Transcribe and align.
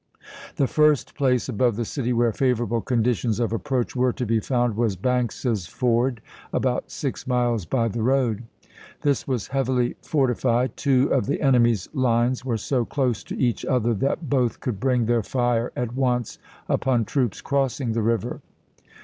The 0.55 0.65
first 0.65 1.13
place 1.13 1.47
above 1.47 1.75
the 1.75 1.85
city 1.85 2.11
where 2.11 2.31
favorable 2.33 2.81
conditions 2.81 3.39
of 3.39 3.53
approach 3.53 3.95
were 3.95 4.11
to 4.11 4.25
be 4.25 4.39
found 4.39 4.75
was 4.75 4.95
Banks's 4.95 5.67
Ford, 5.67 6.21
about 6.51 6.89
six 6.89 7.27
miles 7.27 7.65
by 7.65 7.87
the 7.87 8.01
road. 8.01 8.41
This 9.03 9.27
was 9.27 9.49
heavily 9.49 9.95
forti 10.01 10.33
fied; 10.33 10.75
two 10.75 11.09
of 11.13 11.27
the 11.27 11.39
enemy's 11.41 11.87
lines 11.93 12.43
were 12.43 12.57
so 12.57 12.83
close 12.83 13.23
to 13.25 13.37
each 13.37 13.63
other 13.63 13.93
that 13.93 14.27
both 14.27 14.59
could 14.59 14.79
bring 14.79 15.05
their 15.05 15.21
fire 15.21 15.71
at 15.75 15.93
once 15.95 16.39
upon 16.67 17.05
troops 17.05 17.39
crossing 17.39 17.91
the 17.91 18.01
river. 18.01 18.41